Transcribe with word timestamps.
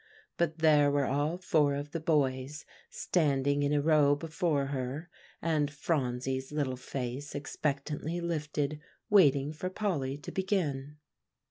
But 0.35 0.57
there 0.57 0.89
were 0.89 1.05
all 1.05 1.37
four 1.37 1.75
of 1.75 1.91
the 1.91 1.99
boys 1.99 2.65
standing 2.89 3.61
in 3.61 3.71
a 3.71 3.83
row 3.83 4.15
before 4.15 4.65
her, 4.73 5.11
and 5.43 5.69
Phronsie's 5.69 6.51
little 6.51 6.75
face 6.75 7.35
expectantly 7.35 8.19
lifted 8.19 8.79
waiting 9.11 9.53
for 9.53 9.69
Polly 9.69 10.17
to 10.17 10.31
begin. 10.31 10.97